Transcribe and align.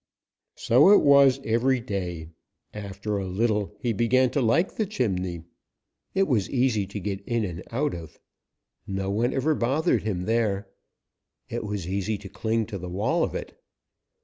So 0.55 0.89
it 0.89 1.01
was 1.03 1.39
every 1.43 1.79
day. 1.79 2.29
After 2.73 3.19
a 3.19 3.27
little 3.27 3.77
he 3.81 3.93
began 3.93 4.31
to 4.31 4.41
like 4.41 4.73
the 4.73 4.87
chimney. 4.87 5.43
It 6.15 6.27
was 6.27 6.49
easy 6.49 6.87
to 6.87 6.99
get 6.99 7.21
in 7.27 7.45
and 7.45 7.61
out 7.69 7.93
of. 7.93 8.19
No 8.87 9.11
one 9.11 9.31
ever 9.31 9.53
bothered 9.53 10.01
him 10.01 10.23
there. 10.23 10.67
It 11.49 11.63
was 11.63 11.87
easy 11.87 12.17
to 12.17 12.29
cling 12.29 12.65
to 12.65 12.79
the 12.79 12.89
wall 12.89 13.23
of 13.23 13.35
it. 13.35 13.61